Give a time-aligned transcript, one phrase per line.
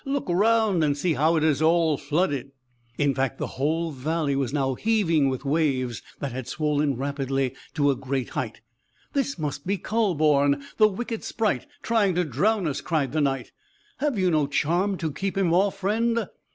[0.03, 2.53] Look round, and see how it is all flooded."
[2.97, 7.91] In fact, the whole valley was now heaving with waves, that had swollen rapidly to
[7.91, 8.61] a great height.
[9.13, 13.51] "This must be Kühleborn, the wicked sprite, trying to drown us!" cried the Knight.
[13.97, 16.27] "Have you no charm to keep him off, friend?"